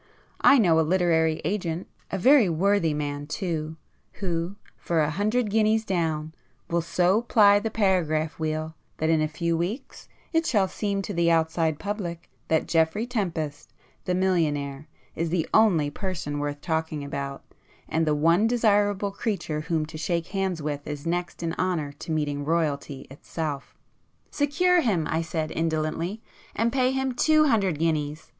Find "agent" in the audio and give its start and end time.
1.45-1.87